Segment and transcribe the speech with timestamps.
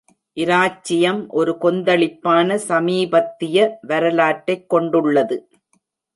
[0.37, 5.47] இராச்சியம் ஒரு கொந்தளிப்பான சமீபத்திய வரலாற்றைக் கொண்டுள்ளது.